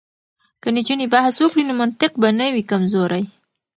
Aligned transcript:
که 0.61 0.67
نجونې 0.77 1.05
بحث 1.15 1.35
وکړي 1.39 1.63
نو 1.67 1.73
منطق 1.81 2.11
به 2.21 2.29
نه 2.39 2.47
وي 2.53 2.63
کمزوری. 2.71 3.23